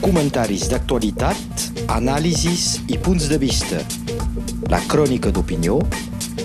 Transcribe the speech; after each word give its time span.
Comentaris 0.00 0.68
d'actualitat, 0.70 1.66
anàlisis 1.92 2.80
i 2.88 2.98
punts 2.98 3.28
de 3.30 3.38
vista. 3.40 3.82
La 4.72 4.80
crònica 4.90 5.32
d'opinió 5.34 5.80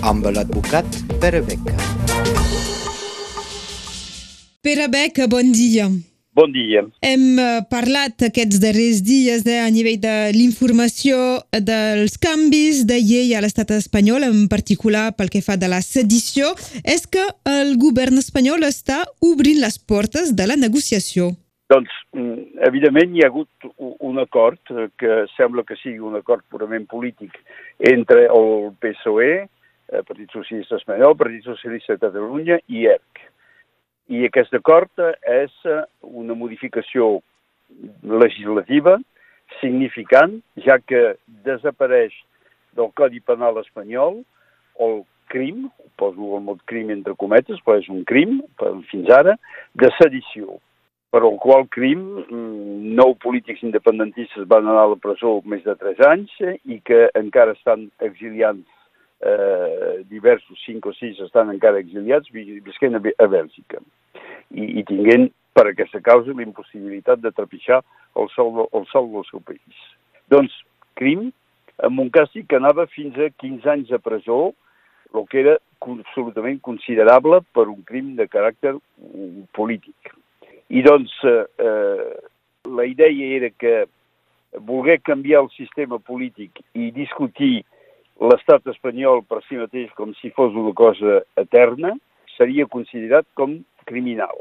amb 0.02 0.28
l'advocat 0.32 0.98
Pere 1.22 1.40
Beca. 1.46 1.76
Pere 4.62 4.88
Beca, 4.92 5.26
bon 5.30 5.52
dia. 5.52 5.88
Bon 6.36 6.52
dia. 6.52 6.82
Hem 7.00 7.38
eh, 7.40 7.62
parlat 7.72 8.26
aquests 8.26 8.58
darrers 8.60 8.98
dies 9.00 9.46
eh, 9.48 9.56
a 9.62 9.70
nivell 9.72 9.96
de 10.02 10.16
l'informació 10.36 11.16
dels 11.54 12.18
canvis 12.20 12.82
de 12.84 12.98
llei 13.00 13.32
a 13.32 13.40
l'estat 13.40 13.72
espanyol, 13.78 14.26
en 14.28 14.44
particular 14.52 15.14
pel 15.16 15.32
que 15.32 15.40
fa 15.40 15.56
de 15.56 15.72
la 15.72 15.80
sedició. 15.80 16.52
És 16.84 17.08
que 17.08 17.24
el 17.48 17.78
govern 17.80 18.20
espanyol 18.20 18.68
està 18.68 19.00
obrint 19.24 19.64
les 19.64 19.80
portes 19.80 20.36
de 20.36 20.50
la 20.52 20.60
negociació? 20.60 21.32
Doncs, 21.66 21.90
mm, 22.14 22.62
evidentment, 22.62 23.14
hi 23.16 23.24
ha 23.24 23.28
hagut 23.32 23.66
un 24.06 24.20
acord 24.22 24.70
eh, 24.70 24.86
que 24.98 25.24
sembla 25.34 25.64
que 25.66 25.74
sigui 25.80 25.98
un 25.98 26.14
acord 26.14 26.44
purament 26.52 26.84
polític 26.86 27.34
entre 27.90 28.28
el 28.30 28.68
PSOE, 28.82 29.32
el 29.98 30.04
Partit 30.06 30.30
Socialista 30.30 30.78
Espanyol, 30.78 31.16
el 31.16 31.18
Partit 31.18 31.48
Socialista 31.48 31.96
de 31.96 32.02
Catalunya 32.04 32.60
i 32.70 32.86
ERC. 32.92 33.24
I 34.14 34.22
aquest 34.28 34.54
acord 34.54 35.02
és 35.02 35.56
eh, 35.66 35.82
una 36.06 36.36
modificació 36.38 37.16
legislativa 38.22 38.94
significant, 39.58 40.38
ja 40.62 40.78
que 40.78 41.16
desapareix 41.48 42.14
del 42.78 42.92
Codi 42.94 43.18
Penal 43.26 43.58
espanyol 43.64 44.20
el 44.86 45.00
crim, 45.34 45.66
poso 45.98 46.36
el 46.38 46.46
mot 46.46 46.62
crim 46.70 46.94
entre 46.94 47.18
cometes, 47.18 47.58
però 47.66 47.80
és 47.82 47.90
un 47.90 48.04
crim, 48.06 48.38
fins 48.92 49.10
ara, 49.10 49.34
de 49.74 49.90
sedició, 49.98 50.60
per 51.16 51.22
al 51.24 51.38
qual 51.40 51.62
crim 51.72 52.00
mm, 52.28 52.92
nou 52.92 53.14
polítics 53.16 53.62
independentistes 53.64 54.44
van 54.50 54.66
anar 54.66 54.82
a 54.82 54.88
la 54.92 54.98
presó 55.00 55.38
més 55.48 55.62
de 55.64 55.72
tres 55.80 56.02
anys 56.04 56.34
i 56.44 56.76
que 56.84 57.06
encara 57.16 57.54
estan 57.56 57.86
exiliants 58.04 58.66
eh, 59.24 60.02
diversos, 60.10 60.60
cinc 60.66 60.84
o 60.84 60.92
sis, 60.92 61.16
estan 61.24 61.54
encara 61.54 61.80
exiliats 61.80 62.28
visquent 62.34 62.98
a, 62.98 63.00
a 63.00 63.28
Bèlgica 63.32 63.80
i, 63.80 64.66
i 64.82 64.84
tinguent 64.90 65.30
per 65.56 65.70
aquesta 65.70 66.02
causa 66.04 66.36
la 66.36 66.44
impossibilitat 66.44 67.24
de 67.24 67.32
trepitjar 67.32 67.80
el 68.20 68.28
sol, 68.34 68.66
el 68.76 68.84
sol 68.92 69.08
del 69.14 69.24
seu 69.30 69.40
país. 69.40 69.80
Doncs, 70.28 70.52
crim, 71.00 71.30
amb 71.88 72.04
un 72.04 72.12
càstig 72.12 72.44
que 72.50 72.60
anava 72.60 72.84
fins 72.92 73.16
a 73.16 73.30
15 73.40 73.72
anys 73.72 73.96
de 73.96 74.02
presó, 74.04 74.52
el 75.16 75.24
que 75.32 75.40
era 75.46 75.56
absolutament 75.80 76.60
considerable 76.60 77.40
per 77.56 77.70
un 77.72 77.80
crim 77.88 78.12
de 78.20 78.28
caràcter 78.28 78.76
mm, 78.76 79.48
polític. 79.56 80.12
I 80.68 80.82
doncs, 80.82 81.12
eh, 81.24 81.44
eh, 81.62 82.16
la 82.66 82.86
idea 82.86 83.36
era 83.36 83.50
que 83.50 83.86
voler 84.58 85.00
canviar 85.00 85.44
el 85.44 85.50
sistema 85.54 85.98
polític 85.98 86.62
i 86.74 86.90
discutir 86.90 87.62
l'estat 88.18 88.66
espanyol 88.72 89.22
per 89.28 89.42
si 89.46 89.60
mateix 89.60 89.92
com 89.94 90.14
si 90.20 90.32
fos 90.34 90.54
una 90.56 90.72
cosa 90.74 91.20
eterna, 91.36 91.94
seria 92.36 92.66
considerat 92.66 93.26
com 93.34 93.58
criminal, 93.86 94.36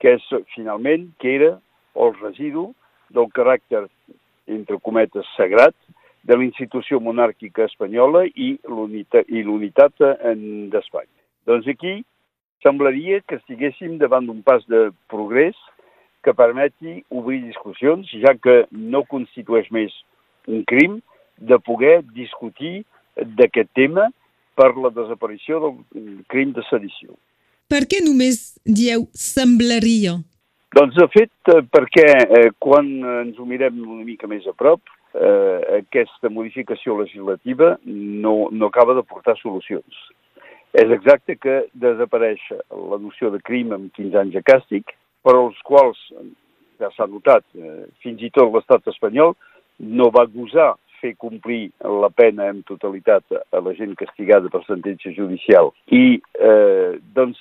que 0.00 0.16
és 0.18 0.26
finalment 0.54 1.08
que 1.20 1.34
era 1.34 1.52
el 1.96 2.14
residu 2.20 2.68
del 3.10 3.30
caràcter, 3.32 3.86
entre 4.46 4.78
cometes, 4.78 5.26
sagrat 5.36 5.74
de 6.26 6.36
la 6.36 6.44
institució 6.44 7.00
monàrquica 7.00 7.66
espanyola 7.66 8.24
i 8.26 8.56
l'unitat 8.66 9.96
d'Espanya. 10.02 11.16
Doncs 11.46 11.68
aquí 11.70 12.00
semblaria 12.64 13.22
que 13.28 13.38
estiguéssim 13.40 13.98
davant 13.98 14.26
d'un 14.26 14.42
pas 14.46 14.64
de 14.70 14.90
progrés 15.12 15.56
que 16.24 16.34
permeti 16.34 17.04
obrir 17.10 17.42
discussions, 17.44 18.08
ja 18.22 18.34
que 18.34 18.64
no 18.70 19.04
constitueix 19.06 19.70
més 19.70 19.94
un 20.50 20.64
crim, 20.66 21.00
de 21.36 21.58
poder 21.60 22.00
discutir 22.16 22.84
d'aquest 23.16 23.68
tema 23.76 24.08
per 24.56 24.72
la 24.80 24.90
desaparició 24.90 25.60
del 25.60 26.22
crim 26.32 26.54
de 26.56 26.64
sedició. 26.70 27.12
Per 27.68 27.82
què 27.90 28.00
només 28.04 28.56
dieu 28.64 29.04
semblaria? 29.12 30.16
Doncs, 30.76 30.96
de 30.96 31.06
fet, 31.12 31.32
eh, 31.52 31.62
perquè 31.72 32.06
eh, 32.06 32.50
quan 32.62 32.88
ens 33.22 33.38
ho 33.38 33.46
mirem 33.48 33.78
una 33.84 34.04
mica 34.04 34.28
més 34.30 34.46
a 34.46 34.54
prop, 34.56 34.82
eh, 35.14 35.80
aquesta 35.80 36.30
modificació 36.32 36.98
legislativa 37.00 37.76
no, 37.86 38.48
no 38.52 38.68
acaba 38.70 38.96
de 38.98 39.04
portar 39.06 39.36
solucions. 39.40 40.02
És 40.76 40.90
exacte 40.92 41.38
que 41.40 41.62
desapareix 41.72 42.42
la 42.68 42.98
noció 43.00 43.30
de 43.32 43.40
crim 43.40 43.72
amb 43.72 43.92
15 43.96 44.18
anys 44.20 44.34
de 44.36 44.42
càstig, 44.44 44.90
però 45.24 45.46
els 45.48 45.60
quals, 45.64 46.00
ja 46.80 46.90
s'ha 46.92 47.06
notat, 47.08 47.46
eh, 47.56 47.86
fins 48.04 48.20
i 48.20 48.28
tot 48.34 48.52
l'estat 48.52 48.84
espanyol 48.92 49.32
no 49.78 50.10
va 50.12 50.26
gosar 50.28 50.74
fer 51.00 51.14
complir 51.16 51.70
la 51.80 52.10
pena 52.12 52.50
en 52.52 52.62
totalitat 52.68 53.24
a 53.32 53.60
la 53.64 53.72
gent 53.78 53.94
castigada 53.96 54.52
per 54.52 54.62
sentència 54.66 55.12
judicial. 55.16 55.72
I, 55.88 56.20
eh, 56.40 56.96
doncs, 57.16 57.40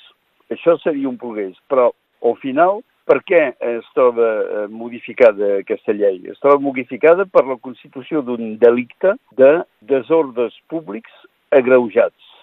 això 0.52 0.78
seria 0.84 1.10
un 1.10 1.18
progrés. 1.20 1.56
Però, 1.72 1.90
al 2.24 2.38
final, 2.44 2.84
per 3.06 3.20
què 3.28 3.42
es 3.76 3.88
troba 3.96 4.28
eh, 4.28 4.68
modificada 4.72 5.58
aquesta 5.60 5.96
llei? 5.96 6.22
Es 6.32 6.40
troba 6.44 6.64
modificada 6.64 7.26
per 7.26 7.46
la 7.48 7.60
constitució 7.62 8.24
d'un 8.24 8.56
delicte 8.62 9.16
de 9.40 9.52
desordres 9.92 10.56
públics 10.72 11.12
agreujats. 11.52 12.35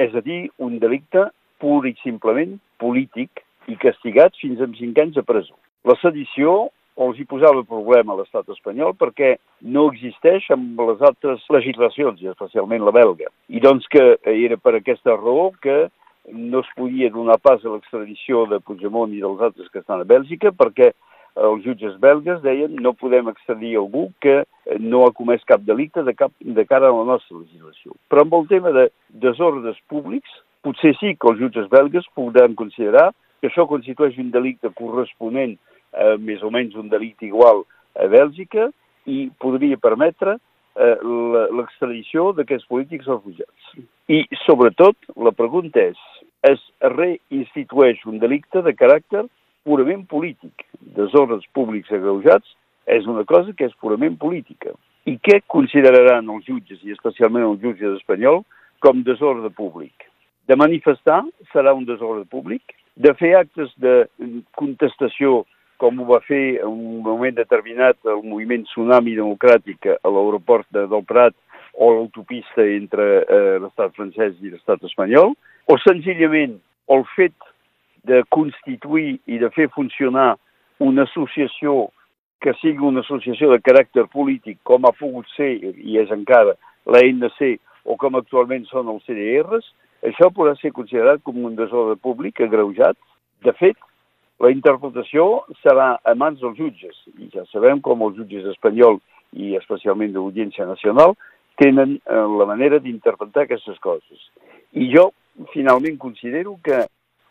És 0.00 0.14
a 0.16 0.22
dir, 0.24 0.48
un 0.58 0.78
delicte 0.80 1.28
pur 1.60 1.84
i 1.88 1.92
simplement 2.00 2.56
polític 2.80 3.42
i 3.68 3.76
castigat 3.80 4.36
fins 4.40 4.60
a 4.62 4.68
5 4.78 5.02
anys 5.02 5.18
de 5.18 5.24
presó. 5.26 5.56
La 5.84 5.96
sedició 6.00 6.70
els 7.00 7.20
hi 7.20 7.26
posava 7.28 7.62
problema 7.68 8.14
a 8.14 8.18
l'estat 8.18 8.48
espanyol 8.52 8.94
perquè 8.98 9.34
no 9.74 9.86
existeix 9.92 10.48
amb 10.52 10.80
les 10.88 11.04
altres 11.06 11.44
legislacions, 11.52 12.20
i 12.20 12.28
especialment 12.32 12.84
la 12.84 12.94
belga. 12.96 13.30
I 13.48 13.60
doncs 13.64 13.88
que 13.92 14.04
era 14.32 14.58
per 14.60 14.76
aquesta 14.76 15.16
raó 15.16 15.50
que 15.62 15.88
no 16.32 16.60
es 16.60 16.72
podia 16.76 17.10
donar 17.12 17.38
pas 17.42 17.64
a 17.64 17.72
l'extradició 17.72 18.44
de 18.50 18.60
Puigdemont 18.60 19.12
i 19.16 19.22
dels 19.22 19.40
altres 19.40 19.70
que 19.72 19.80
estan 19.80 20.04
a 20.04 20.08
Bèlgica 20.08 20.52
perquè 20.52 20.92
els 21.36 21.62
jutges 21.64 21.96
belgues 22.02 22.42
deien 22.42 22.74
no 22.82 22.92
podem 22.98 23.30
extradir 23.30 23.76
algú 23.78 24.08
que 24.20 24.42
no 24.78 25.04
ha 25.06 25.14
comès 25.14 25.44
cap 25.46 25.62
delicte 25.66 26.02
de, 26.06 26.14
cap, 26.14 26.32
de 26.40 26.64
cara 26.66 26.90
a 26.90 26.96
la 26.96 27.06
nostra 27.14 27.38
legislació. 27.38 27.94
Però 28.10 28.26
amb 28.26 28.36
el 28.40 28.46
tema 28.50 28.72
de 28.76 28.88
desordres 29.22 29.78
públics, 29.88 30.30
potser 30.64 30.92
sí 30.98 31.14
que 31.16 31.30
els 31.30 31.40
jutges 31.40 31.70
belgues 31.72 32.08
podran 32.18 32.54
considerar 32.58 33.10
que 33.40 33.48
això 33.48 33.66
constitueix 33.68 34.18
un 34.20 34.30
delicte 34.34 34.70
corresponent 34.76 35.56
eh, 35.56 36.16
més 36.20 36.42
o 36.42 36.50
menys 36.52 36.76
un 36.76 36.90
delicte 36.92 37.26
igual 37.26 37.64
a 37.96 38.06
Bèlgica 38.10 38.68
i 39.08 39.30
podria 39.40 39.80
permetre 39.80 40.36
eh, 40.36 40.96
l'extradició 41.56 42.30
d'aquests 42.36 42.68
polítics 42.68 43.08
refugiats. 43.08 43.74
I, 44.10 44.24
sobretot, 44.44 44.98
la 45.16 45.32
pregunta 45.32 45.82
és, 45.82 46.00
es 46.46 46.62
reinstitueix 46.82 48.04
un 48.10 48.20
delicte 48.22 48.62
de 48.66 48.74
caràcter 48.76 49.26
purament 49.66 50.06
polític. 50.10 50.66
Desordres 50.96 51.46
públics 51.56 51.92
agreujats 51.92 52.56
és 52.90 53.06
una 53.06 53.24
cosa 53.28 53.54
que 53.56 53.68
és 53.68 53.76
purament 53.82 54.16
política. 54.18 54.74
I 55.08 55.16
què 55.22 55.40
consideraran 55.48 56.28
els 56.32 56.46
jutges, 56.48 56.80
i 56.84 56.92
especialment 56.94 57.46
els 57.46 57.62
jutges 57.62 57.96
espanyols, 58.00 58.46
com 58.80 59.04
desordre 59.04 59.50
públic? 59.52 60.06
De 60.48 60.56
manifestar 60.56 61.22
serà 61.52 61.74
un 61.76 61.86
desordre 61.88 62.24
públic? 62.28 62.74
De 62.96 63.12
fer 63.16 63.34
actes 63.38 63.72
de 63.80 64.04
contestació 64.58 65.44
com 65.80 66.00
ho 66.00 66.06
va 66.08 66.20
fer 66.26 66.60
en 66.60 66.68
un 66.68 66.98
moment 67.04 67.36
determinat 67.36 67.96
el 68.04 68.20
moviment 68.26 68.66
Tsunami 68.68 69.14
Democràtic 69.16 69.88
a 69.94 70.12
l'aeroport 70.12 70.66
de, 70.76 70.84
del 70.90 71.06
Prat 71.08 71.36
o 71.80 71.92
l'autopista 71.94 72.66
entre 72.66 73.06
eh, 73.22 73.56
l'estat 73.62 73.94
francès 73.96 74.34
i 74.42 74.52
l'estat 74.52 74.82
espanyol, 74.84 75.32
o 75.70 75.76
senzillament 75.80 76.58
el 76.92 77.06
fet 77.14 77.49
de 78.04 78.22
constituir 78.28 79.18
i 79.26 79.38
de 79.38 79.50
fer 79.54 79.68
funcionar 79.74 80.34
una 80.80 81.04
associació 81.08 81.90
que 82.40 82.54
sigui 82.60 82.86
una 82.88 83.02
associació 83.04 83.50
de 83.52 83.60
caràcter 83.60 84.06
polític, 84.12 84.58
com 84.64 84.86
ha 84.88 84.94
pogut 84.96 85.28
ser, 85.34 85.52
i 85.60 85.98
és 86.00 86.12
encara, 86.14 86.56
l'ANC, 86.88 87.60
o 87.84 87.96
com 88.00 88.16
actualment 88.16 88.64
són 88.70 88.88
els 88.92 89.04
CDRs, 89.04 89.66
això 90.08 90.30
podrà 90.32 90.54
ser 90.56 90.72
considerat 90.72 91.20
com 91.24 91.42
un 91.44 91.56
desordre 91.58 91.98
públic 92.00 92.40
agreujat. 92.40 92.96
De 93.44 93.52
fet, 93.58 93.76
la 94.40 94.50
interpretació 94.52 95.44
serà 95.60 95.92
a 96.00 96.14
mans 96.16 96.40
dels 96.40 96.56
jutges, 96.56 96.96
i 97.20 97.28
ja 97.34 97.44
sabem 97.52 97.82
com 97.84 98.06
els 98.06 98.16
jutges 98.16 98.48
espanyols 98.54 99.04
i 99.36 99.52
especialment 99.58 100.14
de 100.14 100.18
l'Audiència 100.18 100.64
Nacional 100.66 101.12
tenen 101.60 101.98
eh, 101.98 102.24
la 102.40 102.46
manera 102.48 102.80
d'interpretar 102.80 103.44
aquestes 103.44 103.76
coses. 103.84 104.30
I 104.72 104.88
jo 104.94 105.10
finalment 105.52 105.98
considero 106.00 106.56
que 106.64 106.86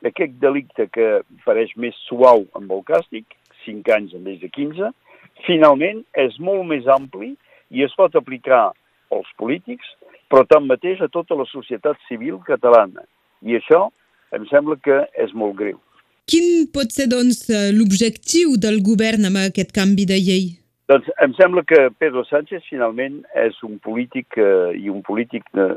aquest 0.07 0.37
delicte 0.41 0.87
que 0.93 1.07
pareix 1.45 1.71
més 1.75 1.97
suau 2.07 2.45
amb 2.57 2.71
el 2.71 2.83
càstig, 2.87 3.25
5 3.65 3.93
anys 3.95 4.15
en 4.15 4.23
vez 4.23 4.39
de 4.41 4.49
15, 4.49 4.91
finalment 5.47 6.03
és 6.17 6.37
molt 6.39 6.65
més 6.67 6.87
ampli 6.87 7.33
i 7.69 7.83
es 7.85 7.95
pot 7.97 8.15
aplicar 8.15 8.69
als 9.13 9.29
polítics, 9.41 9.85
però 10.29 10.45
tanmateix 10.45 11.01
a 11.01 11.09
tota 11.11 11.35
la 11.37 11.47
societat 11.49 11.97
civil 12.07 12.39
catalana. 12.45 13.05
I 13.41 13.57
això 13.59 13.87
em 14.35 14.45
sembla 14.49 14.77
que 14.83 15.03
és 15.17 15.33
molt 15.33 15.57
greu. 15.57 15.79
quin 16.29 16.67
pot 16.69 16.91
ser 16.93 17.07
doncs, 17.09 17.47
l'objectiu 17.73 18.51
del 18.61 18.83
govern 18.85 19.25
amb 19.25 19.39
aquest 19.41 19.71
canvi 19.73 20.05
de 20.05 20.19
llei? 20.21 20.43
Doncs 20.89 21.07
em 21.25 21.33
sembla 21.37 21.63
que 21.69 21.79
Pedro 22.01 22.21
Sánchez 22.25 22.67
finalment 22.69 23.19
és 23.37 23.57
un 23.65 23.79
polític 23.85 24.37
eh, 24.37 24.73
i 24.77 24.89
un 24.93 25.01
polític 25.05 25.45
eh, 25.53 25.67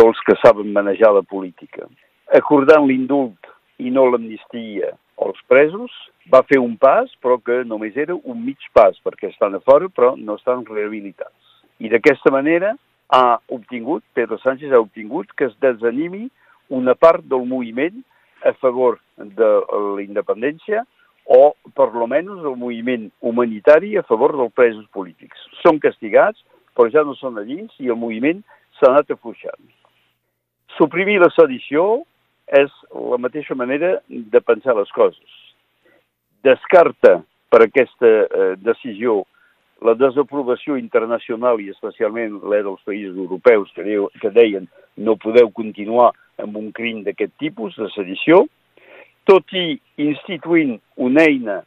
dels 0.00 0.20
que 0.26 0.34
saben 0.42 0.72
manejar 0.74 1.12
la 1.14 1.22
política. 1.22 1.86
Acordant 2.32 2.86
l'indult 2.88 3.48
i 3.76 3.90
no 3.92 4.06
l'amnistia 4.08 4.94
als 5.20 5.40
presos, 5.52 5.92
va 6.32 6.40
fer 6.48 6.56
un 6.62 6.78
pas, 6.80 7.10
però 7.20 7.36
que 7.44 7.58
només 7.68 7.96
era 8.00 8.14
un 8.16 8.38
mig 8.46 8.62
pas, 8.72 8.96
perquè 9.04 9.28
estan 9.28 9.58
a 9.58 9.60
fora 9.60 9.90
però 9.92 10.14
no 10.16 10.38
estan 10.40 10.64
rehabilitats. 10.64 11.58
I 11.76 11.90
d'aquesta 11.92 12.32
manera 12.32 12.72
ha 13.12 13.36
obtingut, 13.52 14.04
Pedro 14.16 14.38
Sánchez 14.40 14.72
ha 14.72 14.80
obtingut 14.80 15.34
que 15.36 15.50
es 15.50 15.58
desanimi 15.60 16.30
una 16.72 16.94
part 16.94 17.26
del 17.28 17.44
moviment 17.44 18.00
a 18.48 18.54
favor 18.62 18.96
de 19.18 19.50
la 19.68 20.00
independència 20.00 20.86
o, 21.28 21.52
per 21.76 21.90
lo 21.92 22.08
menys, 22.08 22.40
el 22.40 22.56
moviment 22.56 23.10
humanitari 23.20 23.98
a 24.00 24.06
favor 24.08 24.32
dels 24.38 24.54
presos 24.56 24.86
polítics. 24.96 25.44
Són 25.60 25.82
castigats, 25.84 26.40
però 26.72 26.88
ja 26.88 27.04
no 27.04 27.12
són 27.18 27.36
a 27.36 27.44
dins 27.44 27.76
i 27.78 27.92
el 27.92 28.00
moviment 28.00 28.40
s'ha 28.78 28.88
anat 28.88 29.12
afluixant. 29.12 29.60
Suprimir 30.78 31.18
la 31.20 31.28
sedició 31.36 32.06
és 32.52 32.72
la 32.92 33.18
mateixa 33.20 33.56
manera 33.56 33.96
de 34.08 34.40
pensar 34.44 34.76
les 34.76 34.90
coses. 34.92 35.38
Descarta 36.44 37.20
per 37.52 37.62
aquesta 37.64 38.08
eh, 38.08 38.54
decisió 38.60 39.22
la 39.82 39.94
desaprovació 39.98 40.76
internacional 40.78 41.60
i 41.60 41.70
especialment 41.72 42.38
la 42.46 42.62
dels 42.62 42.82
països 42.86 43.16
europeus 43.18 43.72
que, 43.74 43.84
deu, 43.86 44.08
que 44.22 44.30
deien 44.30 44.68
no 44.96 45.18
podeu 45.20 45.50
continuar 45.50 46.12
amb 46.42 46.56
un 46.58 46.70
crim 46.74 47.02
d'aquest 47.06 47.34
tipus, 47.42 47.74
de 47.76 47.88
sedició, 47.94 48.44
tot 49.28 49.52
i 49.54 49.76
instituint 50.02 50.78
una 50.96 51.26
eina 51.28 51.60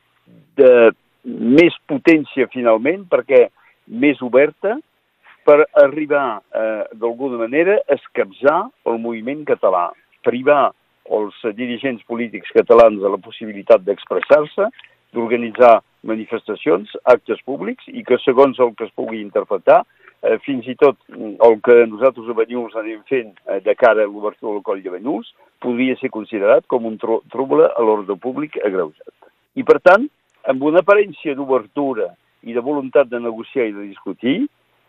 de 0.59 0.91
més 1.25 1.75
potència 1.89 2.47
finalment, 2.53 3.05
perquè 3.09 3.47
més 3.87 4.21
oberta, 4.25 4.77
per 5.45 5.59
arribar 5.77 6.41
eh, 6.41 6.83
d'alguna 6.97 7.37
manera 7.43 7.77
a 7.77 7.97
escapçar 7.99 8.63
el 8.89 8.97
moviment 9.01 9.43
català, 9.45 9.91
privar 10.25 10.73
els 11.15 11.37
dirigents 11.57 12.03
polítics 12.09 12.53
catalans 12.55 13.01
de 13.01 13.11
la 13.13 13.21
possibilitat 13.21 13.83
d'expressar-se, 13.85 14.69
d'organitzar 15.13 15.77
manifestacions, 16.05 16.91
actes 17.05 17.41
públics, 17.45 17.85
i 17.87 18.03
que 18.05 18.17
segons 18.23 18.59
el 18.59 18.73
que 18.77 18.87
es 18.89 18.93
pugui 18.97 19.21
interpretar, 19.21 19.83
eh, 20.21 20.37
fins 20.45 20.67
i 20.67 20.75
tot 20.79 20.97
mm, 21.13 21.37
el 21.45 21.57
que 21.65 21.77
nosaltres 21.91 22.29
a 22.29 22.37
Banyuls 22.37 22.75
anem 22.81 23.01
fent 23.09 23.31
eh, 23.45 23.61
de 23.65 23.75
cara 23.77 24.03
a 24.03 24.09
l'obertura 24.09 24.57
del 24.57 24.65
coll 24.65 24.83
de 24.83 24.93
Banyuls, 24.93 25.31
podria 25.63 25.97
ser 26.01 26.11
considerat 26.13 26.67
com 26.71 26.85
un 26.89 26.99
tro 27.01 27.21
trouble 27.33 27.69
a 27.69 27.85
l'ordre 27.85 28.17
públic 28.21 28.57
agreujat. 28.61 29.13
I 29.55 29.63
per 29.63 29.79
tant, 29.85 30.07
amb 30.49 30.63
una 30.63 30.83
aparència 30.83 31.35
d'obertura 31.37 32.11
i 32.45 32.53
de 32.53 32.61
voluntat 32.61 33.09
de 33.09 33.21
negociar 33.21 33.69
i 33.69 33.73
de 33.73 33.87
discutir, 33.89 34.37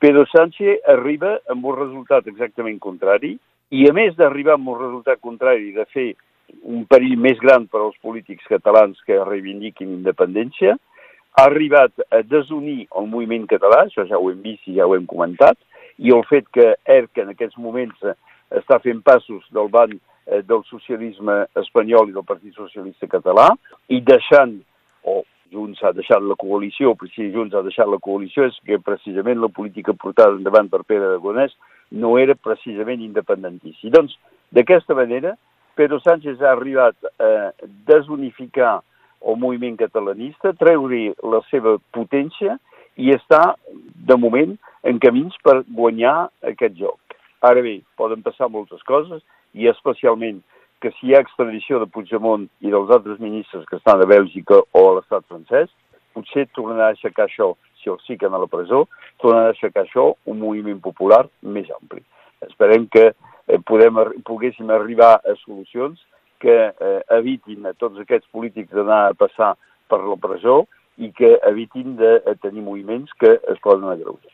Pedro 0.02 0.26
Sánchez 0.28 0.84
arriba 0.92 1.38
amb 1.52 1.64
un 1.64 1.76
resultat 1.78 2.26
exactament 2.28 2.76
contrari, 2.82 3.36
i 3.70 3.86
a 3.88 3.92
més 3.96 4.14
d'arribar 4.18 4.56
amb 4.56 4.68
un 4.72 4.78
resultat 4.78 5.20
contrari 5.20 5.72
de 5.74 5.86
fer 5.92 6.12
un 6.62 6.84
perill 6.86 7.16
més 7.18 7.38
gran 7.42 7.66
per 7.66 7.80
als 7.82 7.96
polítics 8.02 8.46
catalans 8.50 9.00
que 9.06 9.18
reivindiquin 9.24 9.90
independència, 9.96 10.76
ha 11.36 11.44
arribat 11.44 11.92
a 12.14 12.22
desunir 12.24 12.86
el 12.96 13.08
moviment 13.12 13.46
català, 13.50 13.84
això 13.84 14.06
ja 14.08 14.18
ho 14.18 14.30
hem 14.30 14.40
vist 14.44 14.68
i 14.70 14.78
ja 14.78 14.86
ho 14.86 14.94
hem 14.96 15.06
comentat, 15.10 15.58
i 15.98 16.12
el 16.14 16.22
fet 16.28 16.48
que 16.52 16.74
ERC 16.84 17.22
en 17.24 17.32
aquests 17.34 17.58
moments 17.60 18.02
eh, 18.04 18.14
està 18.60 18.78
fent 18.84 19.02
passos 19.04 19.44
del 19.52 19.68
banc 19.72 19.96
eh, 19.96 20.42
del 20.46 20.62
socialisme 20.70 21.42
espanyol 21.60 22.10
i 22.10 22.16
del 22.16 22.26
Partit 22.28 22.56
Socialista 22.56 23.08
Català, 23.10 23.50
i 23.92 24.00
deixant, 24.00 24.56
o 25.04 25.22
Junts 25.52 25.82
ha 25.84 25.92
deixat 25.94 26.24
la 26.24 26.38
coalició, 26.38 26.94
però 26.98 27.10
si 27.12 27.30
Junts 27.34 27.54
ha 27.54 27.62
deixat 27.66 27.90
la 27.90 28.00
coalició 28.02 28.48
és 28.48 28.56
que 28.66 28.80
precisament 28.82 29.42
la 29.42 29.52
política 29.52 29.94
portada 29.94 30.38
endavant 30.38 30.70
per 30.72 30.82
Pere 30.88 31.12
Aragonès 31.12 31.54
no 31.90 32.16
era 32.18 32.34
precisament 32.34 33.02
independentista. 33.04 33.86
I 33.86 33.92
doncs, 33.94 34.16
d'aquesta 34.54 34.94
manera, 34.94 35.36
Pedro 35.76 36.00
Sánchez 36.00 36.40
ha 36.40 36.52
arribat 36.52 36.96
a 37.20 37.52
desunificar 37.88 38.80
el 39.26 39.36
moviment 39.36 39.76
catalanista, 39.76 40.54
treure 40.56 41.12
la 41.22 41.42
seva 41.50 41.76
potència 41.94 42.56
i 42.96 43.12
està, 43.12 43.54
de 44.08 44.16
moment, 44.16 44.56
en 44.86 45.00
camins 45.02 45.34
per 45.44 45.62
guanyar 45.68 46.28
aquest 46.46 46.76
joc. 46.78 47.00
Ara 47.44 47.62
bé, 47.62 47.80
poden 48.00 48.22
passar 48.24 48.48
moltes 48.48 48.82
coses 48.88 49.22
i 49.54 49.68
especialment 49.68 50.40
que 50.80 50.92
si 50.96 51.08
hi 51.08 51.16
ha 51.16 51.22
extradició 51.24 51.80
de 51.80 51.88
Puigdemont 51.92 52.46
i 52.60 52.72
dels 52.72 52.90
altres 52.92 53.20
ministres 53.20 53.64
que 53.68 53.78
estan 53.80 54.02
a 54.02 54.08
Bèlgica 54.08 54.60
o 54.60 54.82
a 54.88 54.94
l'estat 54.98 55.24
francès, 55.28 55.70
potser 56.16 56.46
tornarà 56.56 56.90
a 56.90 56.94
aixecar 56.94 57.26
això, 57.26 57.54
si 57.86 57.94
els 57.94 58.06
fiquen 58.10 58.34
a 58.34 58.42
la 58.42 58.50
presó, 58.50 58.84
tornarà 59.22 59.52
a 59.52 59.54
aixecar 59.54 59.86
això 59.86 60.10
un 60.26 60.42
moviment 60.42 60.82
popular 60.82 61.24
més 61.42 61.70
ampli. 61.78 62.02
Esperem 62.42 62.88
que 62.90 63.12
eh, 63.12 63.60
podem, 63.66 64.02
poguéssim 64.26 64.70
arribar 64.74 65.20
a 65.22 65.36
solucions 65.44 66.02
que 66.42 66.56
eh, 66.68 67.00
evitin 67.16 67.70
a 67.70 67.74
tots 67.78 68.02
aquests 68.02 68.28
polítics 68.34 68.74
d'anar 68.74 69.06
a 69.06 69.14
passar 69.16 69.54
per 69.88 70.02
la 70.02 70.18
presó 70.20 70.64
i 70.98 71.12
que 71.14 71.36
evitin 71.48 71.94
de 72.00 72.16
eh, 72.18 72.34
tenir 72.42 72.64
moviments 72.66 73.14
que 73.20 73.38
es 73.38 73.62
poden 73.62 73.88
agreujar. 73.88 74.32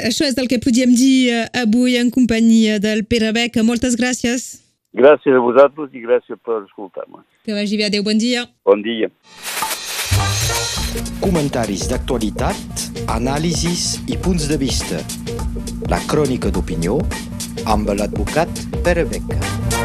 Això 0.00 0.24
és 0.24 0.38
el 0.40 0.48
que 0.48 0.62
podíem 0.62 0.94
dir 0.96 1.34
eh, 1.34 1.44
avui 1.66 1.98
en 2.00 2.10
companyia 2.14 2.78
del 2.80 3.04
Pere 3.04 3.34
Beca. 3.36 3.66
Moltes 3.66 3.98
gràcies. 4.00 4.62
Gràcies 4.96 5.36
a 5.36 5.42
vosaltres 5.42 5.92
i 5.96 6.04
gràcies 6.04 6.40
per 6.44 6.62
escoltar-me. 6.62 7.24
Que 7.44 7.56
vagi 7.56 7.80
bé. 7.80 7.88
Adéu, 7.90 8.04
bon 8.06 8.20
dia. 8.20 8.46
Bon 8.64 8.84
dia. 8.84 9.10
Comentaris 11.22 11.86
d'actualitat, 11.90 12.86
anàlisis 13.14 14.00
i 14.06 14.18
punts 14.18 14.48
de 14.50 14.58
vista. 14.60 15.00
La 15.92 16.02
crònica 16.10 16.50
d'opinió 16.54 16.98
amb 17.64 17.94
l'advocat 17.94 18.66
Pere 18.82 19.06
Beca. 19.08 19.81